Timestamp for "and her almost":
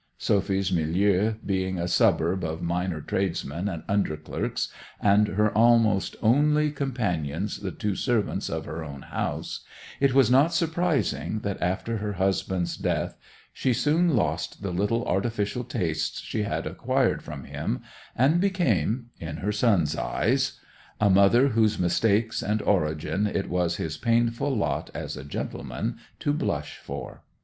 4.99-6.15